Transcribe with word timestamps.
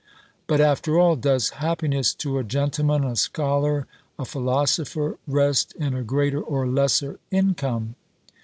"But, 0.47 0.59
after 0.59 0.99
all, 0.99 1.15
does 1.15 1.51
happiness 1.61 2.15
to 2.15 2.39
a 2.39 2.43
gentleman, 2.43 3.03
a 3.03 3.15
scholar, 3.15 3.85
a 4.17 4.25
philosopher, 4.25 5.19
rest 5.27 5.73
in 5.75 5.93
a 5.93 6.01
greater 6.01 6.41
or 6.41 6.65
lesser 6.67 7.19
income? 7.29 7.93